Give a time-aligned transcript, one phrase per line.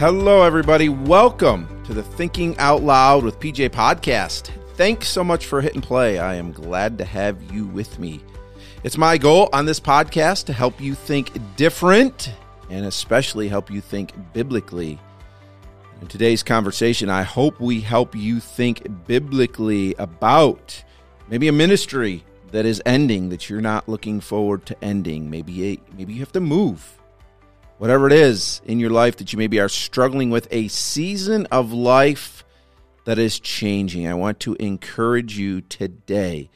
[0.00, 0.88] Hello, everybody.
[0.88, 4.48] Welcome to the Thinking Out Loud with PJ podcast.
[4.76, 6.18] Thanks so much for hitting play.
[6.18, 8.22] I am glad to have you with me.
[8.82, 12.32] It's my goal on this podcast to help you think different
[12.70, 14.98] and especially help you think biblically.
[16.00, 20.82] In today's conversation, I hope we help you think biblically about
[21.28, 25.28] maybe a ministry that is ending that you're not looking forward to ending.
[25.28, 26.99] Maybe a, maybe you have to move
[27.80, 31.72] whatever it is in your life that you maybe are struggling with, a season of
[31.72, 32.44] life
[33.06, 34.06] that is changing.
[34.06, 36.50] I want to encourage you today.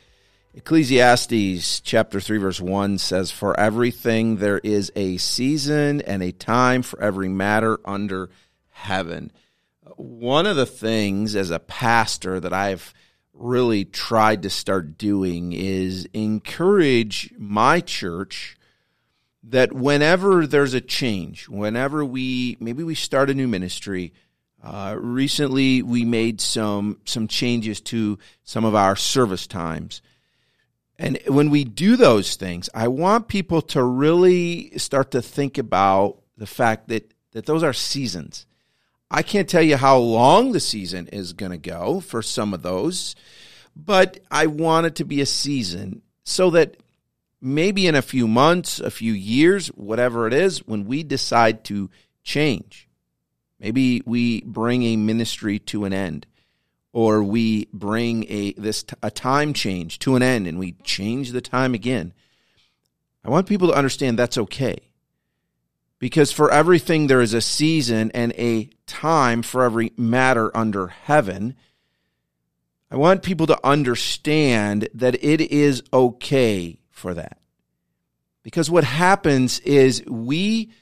[0.52, 6.82] Ecclesiastes chapter 3 verse 1 says for everything there is a season and a time
[6.82, 8.28] for every matter under
[8.68, 9.32] heaven.
[9.96, 12.92] One of the things as a pastor that I've
[13.32, 18.58] really tried to start doing is encourage my church
[19.48, 24.12] that whenever there's a change, whenever we maybe we start a new ministry,
[24.62, 30.00] uh, recently we made some some changes to some of our service times.
[30.98, 36.22] And when we do those things, I want people to really start to think about
[36.38, 38.46] the fact that that those are seasons.
[39.10, 42.62] I can't tell you how long the season is going to go for some of
[42.62, 43.14] those,
[43.76, 46.76] but I want it to be a season so that
[47.44, 51.90] maybe in a few months, a few years, whatever it is, when we decide to
[52.22, 52.88] change,
[53.60, 56.26] maybe we bring a ministry to an end
[56.92, 61.42] or we bring a this a time change to an end and we change the
[61.42, 62.14] time again.
[63.24, 64.78] I want people to understand that's okay.
[65.98, 71.56] Because for everything there is a season and a time for every matter under heaven.
[72.90, 77.36] I want people to understand that it is okay for that.
[78.42, 80.72] Because what happens is we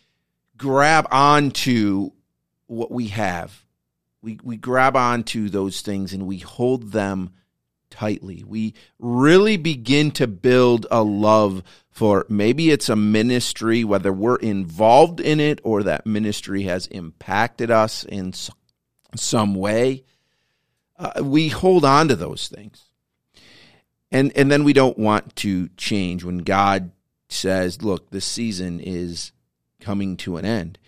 [0.56, 2.12] grab onto
[2.68, 3.64] what we have.
[4.22, 7.32] We, we grab onto those things and we hold them
[7.90, 8.44] tightly.
[8.46, 15.18] We really begin to build a love for maybe it's a ministry, whether we're involved
[15.18, 18.32] in it or that ministry has impacted us in
[19.16, 20.04] some way.
[20.96, 22.91] Uh, we hold on to those things
[24.12, 26.92] and and then we don't want to change when God
[27.28, 29.32] says, "Look, this season is
[29.80, 30.78] coming to an end."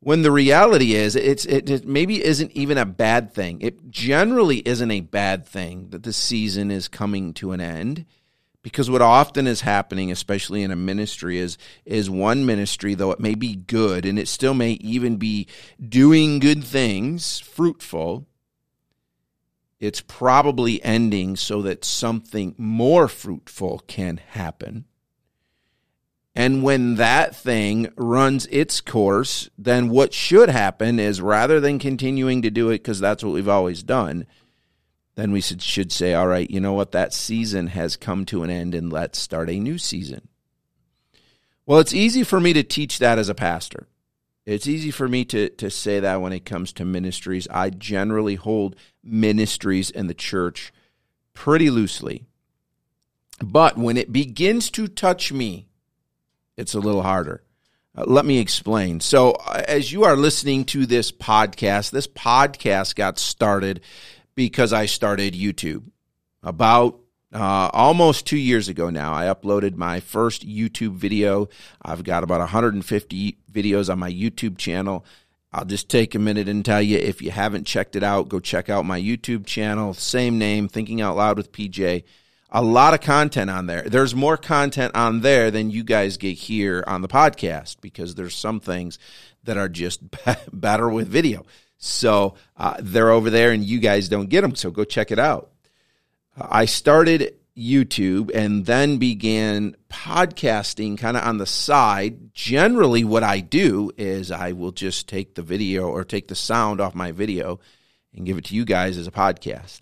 [0.00, 3.60] When the reality is, it's it, it maybe isn't even a bad thing.
[3.60, 8.04] It generally isn't a bad thing that the season is coming to an end
[8.62, 13.20] because what often is happening especially in a ministry is is one ministry though it
[13.20, 15.46] may be good and it still may even be
[15.88, 18.26] doing good things fruitful
[19.82, 24.84] it's probably ending so that something more fruitful can happen.
[26.36, 32.42] And when that thing runs its course, then what should happen is rather than continuing
[32.42, 34.24] to do it because that's what we've always done,
[35.16, 36.92] then we should say, all right, you know what?
[36.92, 40.28] That season has come to an end and let's start a new season.
[41.66, 43.88] Well, it's easy for me to teach that as a pastor.
[44.46, 47.48] It's easy for me to, to say that when it comes to ministries.
[47.48, 50.72] I generally hold ministries in the church
[51.34, 52.24] pretty loosely.
[53.42, 55.68] But when it begins to touch me,
[56.56, 57.42] it's a little harder.
[57.96, 59.00] Uh, let me explain.
[59.00, 63.80] So, uh, as you are listening to this podcast, this podcast got started
[64.34, 65.84] because I started YouTube
[66.42, 66.98] about
[67.32, 71.48] uh, almost two years ago now, I uploaded my first YouTube video.
[71.80, 75.06] I've got about 150 videos on my YouTube channel.
[75.52, 78.40] I'll just take a minute and tell you if you haven't checked it out, go
[78.40, 79.92] check out my YouTube channel.
[79.92, 82.04] Same name, Thinking Out Loud with PJ.
[82.50, 83.82] A lot of content on there.
[83.82, 88.34] There's more content on there than you guys get here on the podcast because there's
[88.34, 88.98] some things
[89.44, 90.00] that are just
[90.52, 91.44] better with video.
[91.76, 94.54] So uh, they're over there and you guys don't get them.
[94.54, 95.50] So go check it out.
[96.36, 102.32] I started YouTube and then began podcasting kind of on the side.
[102.32, 106.80] Generally, what I do is I will just take the video or take the sound
[106.80, 107.60] off my video
[108.14, 109.80] and give it to you guys as a podcast.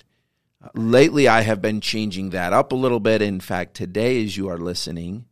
[0.75, 3.23] Lately, I have been changing that up a little bit.
[3.23, 5.25] In fact, today, as you are listening,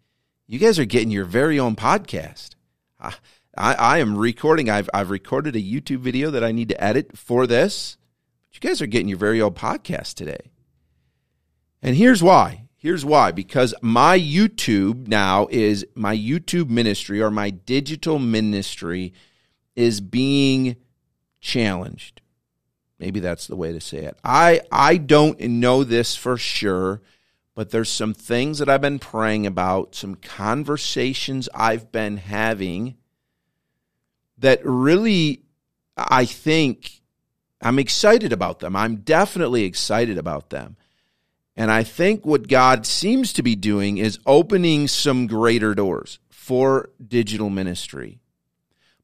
[0.47, 2.51] you guys are getting your very own podcast.
[2.99, 3.15] I,
[3.57, 4.71] I, I am recording.
[4.71, 7.99] I've, I've recorded a YouTube video that I need to edit for this.
[8.49, 10.51] But you guys are getting your very own podcast today.
[11.83, 12.69] And here's why.
[12.77, 13.33] Here's why.
[13.33, 19.13] Because my YouTube now is my YouTube ministry or my digital ministry
[19.75, 20.77] is being
[21.41, 22.21] challenged.
[22.99, 24.19] Maybe that's the way to say it.
[24.25, 27.01] I I don't know this for sure,
[27.55, 32.97] but there's some things that I've been praying about, some conversations I've been having
[34.39, 35.43] that really
[35.97, 37.03] I think
[37.61, 38.77] I'm excited about them.
[38.77, 40.77] I'm definitely excited about them.
[41.59, 46.91] And I think what God seems to be doing is opening some greater doors for
[47.05, 48.21] digital ministry.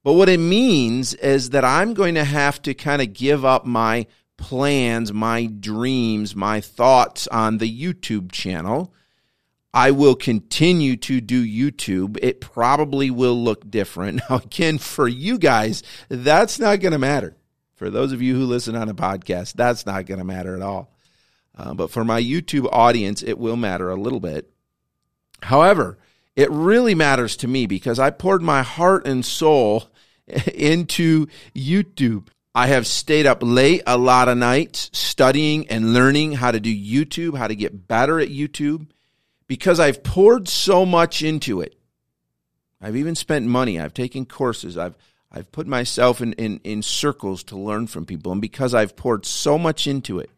[0.04, 3.66] But what it means is that I'm going to have to kind of give up
[3.66, 4.06] my
[4.36, 8.94] plans, my dreams, my thoughts on the YouTube channel.
[9.72, 12.18] I will continue to do YouTube.
[12.22, 14.20] It probably will look different.
[14.30, 17.36] Now, again, for you guys, that's not going to matter.
[17.74, 20.62] For those of you who listen on a podcast, that's not going to matter at
[20.62, 20.93] all.
[21.56, 24.50] Uh, but for my YouTube audience, it will matter a little bit.
[25.42, 25.98] However,
[26.36, 29.84] it really matters to me because I poured my heart and soul
[30.54, 32.28] into YouTube.
[32.54, 36.74] I have stayed up late a lot of nights studying and learning how to do
[36.74, 38.86] YouTube, how to get better at YouTube,
[39.48, 41.76] because I've poured so much into it.
[42.80, 43.80] I've even spent money.
[43.80, 44.76] I've taken courses.
[44.76, 44.96] I've
[45.32, 48.30] I've put myself in, in, in circles to learn from people.
[48.30, 50.30] And because I've poured so much into it,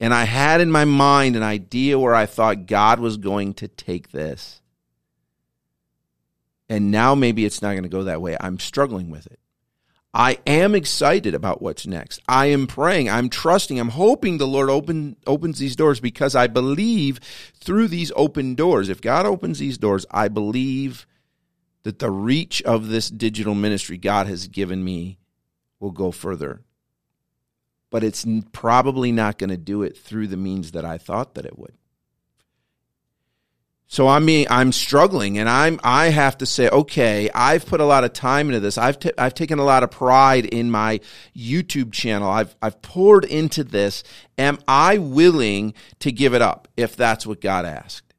[0.00, 3.68] and I had in my mind an idea where I thought God was going to
[3.68, 4.62] take this.
[6.70, 8.36] And now maybe it's not going to go that way.
[8.40, 9.38] I'm struggling with it.
[10.14, 12.20] I am excited about what's next.
[12.26, 13.08] I am praying.
[13.08, 13.78] I'm trusting.
[13.78, 17.20] I'm hoping the Lord open, opens these doors because I believe
[17.54, 21.06] through these open doors, if God opens these doors, I believe
[21.84, 25.18] that the reach of this digital ministry God has given me
[25.78, 26.62] will go further.
[27.90, 31.44] But it's probably not going to do it through the means that I thought that
[31.44, 31.74] it would.
[33.92, 37.84] So I mean, I'm struggling, and I'm I have to say, okay, I've put a
[37.84, 38.78] lot of time into this.
[38.78, 41.00] I've t- I've taken a lot of pride in my
[41.36, 42.30] YouTube channel.
[42.30, 44.04] I've I've poured into this.
[44.38, 48.14] Am I willing to give it up if that's what God asked?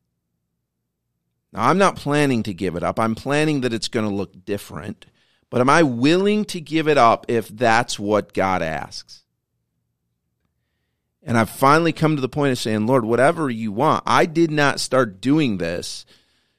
[1.53, 2.99] Now I'm not planning to give it up.
[2.99, 5.05] I'm planning that it's going to look different.
[5.49, 9.20] But am I willing to give it up if that's what God asks?
[11.23, 14.03] And I've finally come to the point of saying, Lord, whatever you want.
[14.07, 16.05] I did not start doing this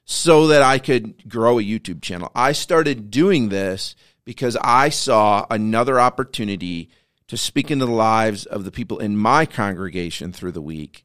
[0.04, 2.30] so that I could grow a YouTube channel.
[2.34, 6.90] I started doing this because I saw another opportunity
[7.28, 11.02] to speak into the lives of the people in my congregation through the week.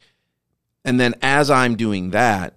[0.84, 2.56] And then as I'm doing that,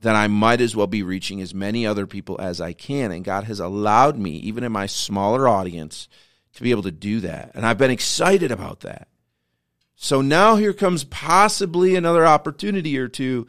[0.00, 3.10] then I might as well be reaching as many other people as I can.
[3.10, 6.08] And God has allowed me, even in my smaller audience,
[6.54, 7.52] to be able to do that.
[7.54, 9.08] And I've been excited about that.
[10.08, 13.46] So now here comes possibly another opportunity or two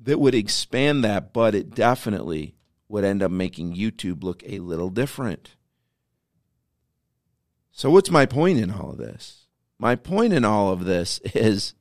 [0.00, 2.54] that would expand that, but it definitely
[2.90, 5.56] would end up making YouTube look a little different.
[7.72, 9.46] So, what's my point in all of this?
[9.78, 11.72] My point in all of this is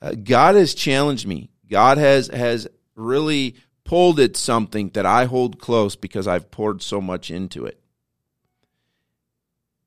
[0.00, 1.50] uh, God has challenged me.
[1.68, 7.00] God has has really pulled at something that I hold close because I've poured so
[7.00, 7.81] much into it.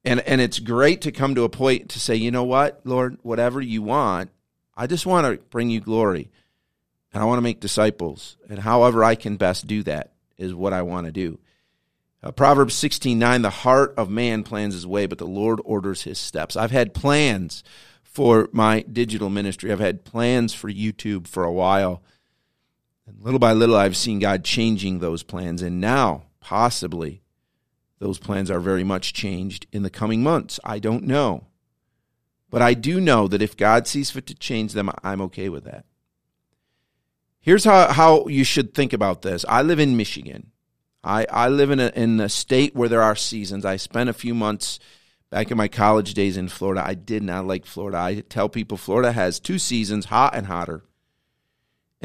[0.06, 3.18] And and it's great to come to a point to say, you know what, Lord,
[3.24, 4.30] whatever you want,
[4.76, 6.30] I just want to bring you glory.
[7.14, 8.36] And I want to make disciples.
[8.50, 11.40] And however I can best do that is what I want to do.
[12.22, 16.04] Uh, Proverbs 16 9, the heart of man plans his way, but the Lord orders
[16.04, 16.56] his steps.
[16.56, 17.64] I've had plans
[18.04, 22.02] for my digital ministry, I've had plans for YouTube for a while.
[23.06, 25.62] And little by little, I've seen God changing those plans.
[25.62, 27.22] And now, possibly,
[28.06, 30.60] those plans are very much changed in the coming months.
[30.64, 31.48] I don't know.
[32.52, 35.64] But I do know that if God sees fit to change them, I'm okay with
[35.64, 35.86] that.
[37.42, 39.44] Here's how, how you should think about this.
[39.50, 40.52] I live in Michigan.
[41.04, 43.66] I, I live in a, in a state where there are seasons.
[43.66, 44.80] I spent a few months
[45.32, 46.86] back in my college days in Florida.
[46.86, 47.98] I did not like Florida.
[47.98, 50.84] I tell people Florida has two seasons, hot and hotter.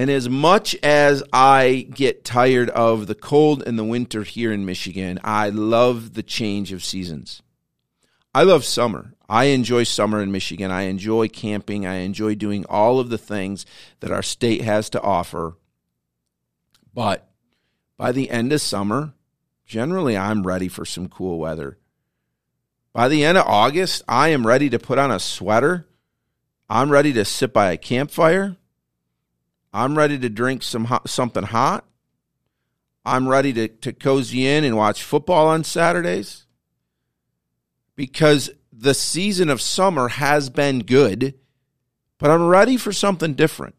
[0.01, 4.65] And as much as I get tired of the cold and the winter here in
[4.65, 7.43] Michigan, I love the change of seasons.
[8.35, 9.13] I love summer.
[9.29, 10.71] I enjoy summer in Michigan.
[10.71, 11.85] I enjoy camping.
[11.85, 13.67] I enjoy doing all of the things
[14.01, 15.59] that our state has to offer.
[16.95, 17.29] But
[17.99, 19.13] by the end of summer,
[19.67, 21.77] generally I'm ready for some cool weather.
[22.95, 25.87] By the end of August, I am ready to put on a sweater.
[26.71, 28.57] I'm ready to sit by a campfire.
[29.73, 31.85] I'm ready to drink some hot, something hot.
[33.05, 36.47] I'm ready to, to cozy in and watch football on Saturdays
[37.97, 41.35] because the season of summer has been good,
[42.19, 43.75] but I'm ready for something different.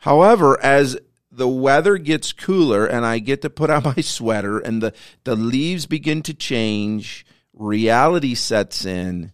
[0.00, 0.96] However, as
[1.30, 4.92] the weather gets cooler and I get to put on my sweater and the,
[5.24, 9.32] the leaves begin to change, reality sets in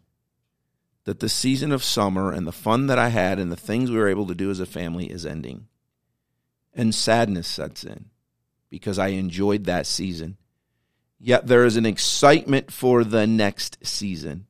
[1.09, 3.97] that the season of summer and the fun that I had and the things we
[3.97, 5.67] were able to do as a family is ending.
[6.75, 8.11] And sadness sets in
[8.69, 10.37] because I enjoyed that season.
[11.19, 14.49] yet there is an excitement for the next season.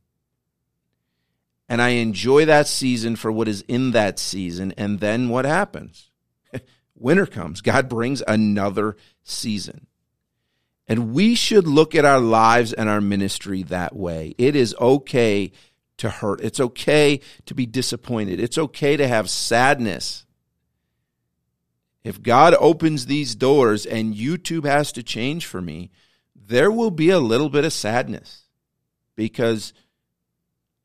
[1.69, 4.75] And I enjoy that season for what is in that season.
[4.77, 6.11] And then what happens?
[6.97, 7.61] Winter comes.
[7.61, 9.87] God brings another season.
[10.89, 14.35] And we should look at our lives and our ministry that way.
[14.39, 15.53] It is okay
[15.99, 16.41] to hurt.
[16.41, 18.41] It's okay to be disappointed.
[18.41, 20.25] It's okay to have sadness.
[22.03, 25.91] If God opens these doors and YouTube has to change for me,
[26.35, 28.45] there will be a little bit of sadness
[29.15, 29.73] because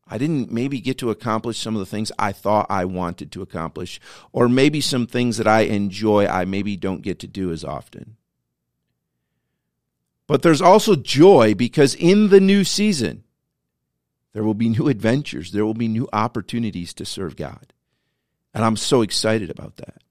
[0.07, 3.41] I didn't maybe get to accomplish some of the things I thought I wanted to
[3.41, 4.01] accomplish,
[4.31, 8.17] or maybe some things that I enjoy I maybe don't get to do as often.
[10.27, 13.23] But there's also joy because in the new season,
[14.33, 17.73] there will be new adventures, there will be new opportunities to serve God.
[18.53, 20.01] And I'm so excited about that.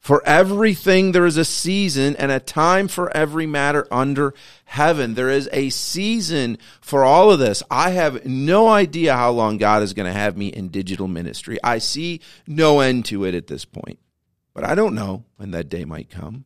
[0.00, 4.34] For everything, there is a season and a time for every matter under
[4.66, 5.14] heaven.
[5.14, 7.62] There is a season for all of this.
[7.70, 11.58] I have no idea how long God is going to have me in digital ministry.
[11.64, 13.98] I see no end to it at this point.
[14.52, 16.44] But I don't know when that day might come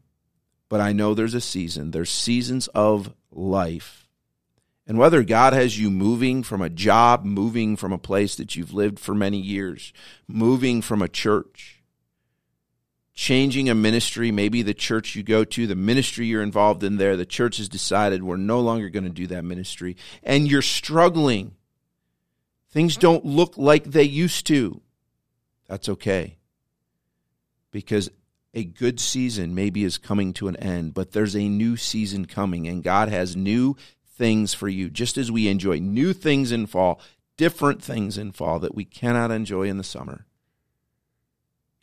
[0.68, 1.90] but I know there's a season.
[1.90, 4.07] There's seasons of life.
[4.88, 8.72] And whether God has you moving from a job, moving from a place that you've
[8.72, 9.92] lived for many years,
[10.26, 11.82] moving from a church,
[13.12, 17.16] changing a ministry, maybe the church you go to, the ministry you're involved in there,
[17.16, 21.54] the church has decided we're no longer going to do that ministry, and you're struggling.
[22.70, 24.80] Things don't look like they used to.
[25.66, 26.38] That's okay.
[27.70, 28.08] Because
[28.54, 32.66] a good season maybe is coming to an end, but there's a new season coming,
[32.66, 33.76] and God has new
[34.18, 34.90] things for you.
[34.90, 37.00] Just as we enjoy new things in fall,
[37.36, 40.26] different things in fall that we cannot enjoy in the summer.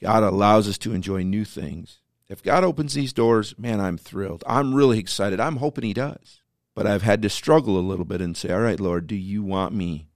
[0.01, 2.01] God allows us to enjoy new things.
[2.27, 4.43] If God opens these doors, man, I'm thrilled.
[4.45, 5.39] I'm really excited.
[5.39, 6.41] I'm hoping He does.
[6.75, 9.43] But I've had to struggle a little bit and say, all right, Lord, do you
[9.43, 10.09] want me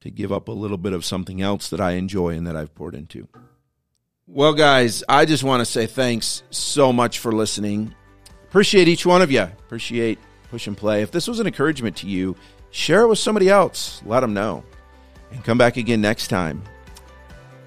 [0.00, 2.74] to give up a little bit of something else that I enjoy and that I've
[2.74, 3.26] poured into?
[4.26, 7.94] Well, guys, I just want to say thanks so much for listening.
[8.44, 9.42] Appreciate each one of you.
[9.42, 10.18] Appreciate
[10.50, 11.02] push and play.
[11.02, 12.36] If this was an encouragement to you,
[12.70, 14.02] share it with somebody else.
[14.04, 14.64] Let them know.
[15.32, 16.62] And come back again next time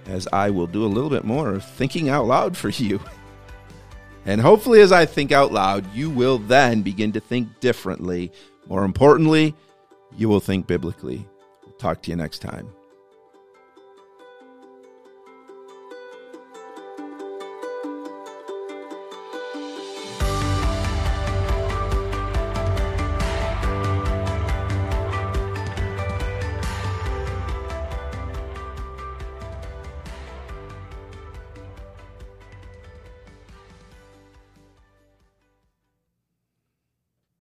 [0.08, 3.00] as I will do a little bit more thinking out loud for you.
[4.28, 8.30] And hopefully, as I think out loud, you will then begin to think differently.
[8.68, 9.56] More importantly,
[10.18, 11.26] you will think biblically.
[11.64, 12.68] We'll talk to you next time.